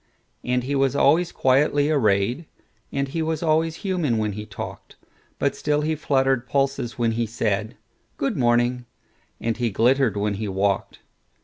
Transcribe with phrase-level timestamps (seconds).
[0.43, 2.47] And he was always quietly arrayed,
[2.91, 4.95] And he was always human when he talked;
[5.37, 8.85] But still he fluttered pulses when he said,"Good morning,"
[9.39, 11.01] and he glittered when he walked.